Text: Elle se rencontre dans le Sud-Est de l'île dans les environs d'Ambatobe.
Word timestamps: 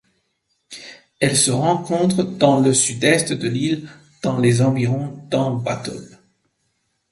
Elle 1.19 1.37
se 1.37 1.51
rencontre 1.51 2.23
dans 2.23 2.59
le 2.59 2.73
Sud-Est 2.73 3.33
de 3.33 3.47
l'île 3.47 3.87
dans 4.23 4.39
les 4.39 4.63
environs 4.63 5.23
d'Ambatobe. 5.29 6.15